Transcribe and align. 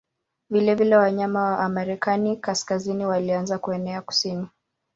Vilevile 0.49 0.95
wanyama 0.95 1.41
wa 1.43 1.59
Amerika 1.59 2.35
Kaskazini 2.35 3.05
walianza 3.05 3.59
kuenea 3.59 4.01
kusini. 4.01 4.47